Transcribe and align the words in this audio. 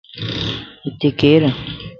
ھتي 0.89 1.09
ڪير؟ 1.19 1.41